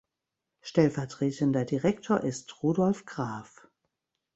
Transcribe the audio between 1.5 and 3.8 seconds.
Direktor ist Rudolf Graf.